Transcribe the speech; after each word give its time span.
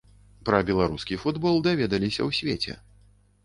Пра 0.47 0.61
беларускі 0.69 1.19
футбол 1.25 1.55
даведаліся 1.69 2.19
ў 2.25 2.29
свеце. 2.41 2.73